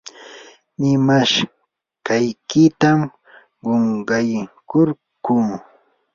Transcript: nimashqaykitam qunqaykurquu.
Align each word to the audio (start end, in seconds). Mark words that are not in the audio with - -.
nimashqaykitam 0.79 2.99
qunqaykurquu. 3.61 5.35